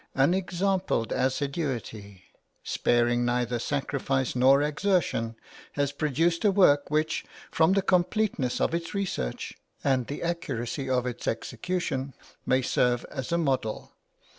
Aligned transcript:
Unexampled 0.15 1.11
assiduity, 1.11 2.23
sparing 2.63 3.23
neither 3.23 3.59
sacrifice 3.59 4.35
nor 4.35 4.59
exertion, 4.63 5.35
has 5.73 5.91
produced 5.91 6.43
a 6.43 6.49
work 6.49 6.89
which, 6.89 7.23
from 7.51 7.73
the 7.73 7.83
completeness 7.83 8.59
of 8.59 8.73
its 8.73 8.95
research 8.95 9.53
and 9.83 10.07
the 10.07 10.23
accuracy 10.23 10.89
of 10.89 11.05
its 11.05 11.27
execution, 11.27 12.15
may 12.47 12.63
serve 12.63 13.05
as 13.11 13.31
a 13.31 13.37
model. 13.37 13.91